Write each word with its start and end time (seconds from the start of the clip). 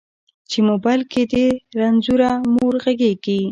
چې 0.49 0.59
موبایل 0.69 1.01
کې 1.11 1.21
دې 1.31 1.45
رنځوره 1.79 2.31
مور 2.53 2.73
غږیږي 2.83 3.41